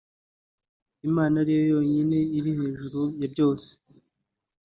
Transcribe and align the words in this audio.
Imana 1.07 1.33
ari 1.41 1.51
yo 1.57 1.63
yonyine 1.73 2.17
iri 2.37 2.51
hejuru 2.59 2.99
ya 3.19 3.27
byose 3.33 3.69